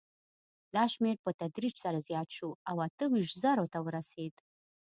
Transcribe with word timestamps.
دا 0.75 0.83
شمېر 0.93 1.15
په 1.25 1.31
تدریج 1.41 1.75
سره 1.83 1.99
زیات 2.07 2.29
شو 2.37 2.49
او 2.69 2.75
اته 2.87 3.05
ویشت 3.11 3.35
زرو 3.43 3.65
ته 3.73 3.79
ورسېد. 3.85 4.35